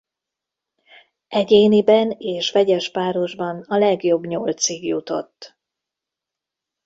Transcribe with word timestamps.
Egyéniben 1.27 2.11
és 2.11 2.51
vegyes 2.51 2.91
párosban 2.91 3.65
a 3.67 3.77
legjobb 3.77 4.25
nyolcig 4.25 4.85
jutott. 4.85 5.57